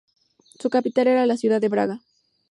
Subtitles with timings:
[0.59, 2.01] Su capital era la ciudad de Braga.